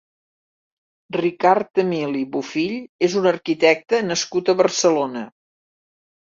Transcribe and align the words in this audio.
Ricard 1.17 1.83
Emili 1.83 2.23
Bofill 2.37 2.75
és 3.09 3.19
un 3.23 3.29
arquitecte 3.35 4.03
nascut 4.11 4.53
a 4.53 4.59
Barcelona. 4.65 5.27